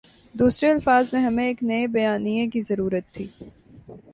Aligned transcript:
دوسرے 0.35 0.71
الفاظ 0.71 1.13
میں 1.13 1.21
ہمیں 1.21 1.45
ایک 1.47 1.61
نئے 1.63 1.85
بیانیے 1.87 2.47
کی 2.47 2.61
ضرورت 2.61 3.13
تھی۔ 3.13 3.27